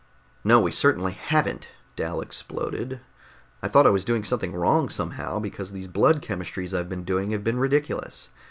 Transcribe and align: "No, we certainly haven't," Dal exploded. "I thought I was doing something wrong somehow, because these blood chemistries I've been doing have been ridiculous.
"No, 0.43 0.59
we 0.59 0.71
certainly 0.71 1.11
haven't," 1.11 1.67
Dal 1.95 2.21
exploded. 2.21 3.01
"I 3.61 3.67
thought 3.67 3.85
I 3.85 3.91
was 3.91 4.03
doing 4.03 4.23
something 4.23 4.51
wrong 4.55 4.89
somehow, 4.89 5.37
because 5.37 5.73
these 5.73 5.85
blood 5.85 6.23
chemistries 6.23 6.73
I've 6.73 6.89
been 6.89 7.03
doing 7.03 7.29
have 7.29 7.43
been 7.43 7.59
ridiculous. 7.59 8.29